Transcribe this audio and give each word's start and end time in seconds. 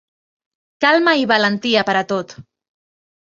Calma 0.85 1.13
i 1.25 1.27
valentia 1.31 1.83
per 1.91 1.95
a 2.01 2.03
tot. 2.13 2.35